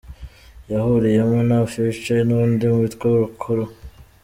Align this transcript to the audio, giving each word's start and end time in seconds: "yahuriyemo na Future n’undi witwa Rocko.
"yahuriyemo 0.71 1.39
na 1.49 1.59
Future 1.71 2.21
n’undi 2.27 2.65
witwa 2.75 3.07
Rocko. 3.19 3.51